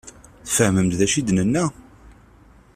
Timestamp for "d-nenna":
1.27-1.65